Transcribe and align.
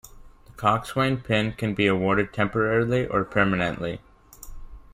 The 0.47 0.51
Coxswain 0.53 1.17
Pin 1.17 1.51
can 1.53 1.75
be 1.75 1.85
awarded 1.85 2.33
Temporarily 2.33 3.05
or 3.05 3.23
Permanently. 3.23 4.01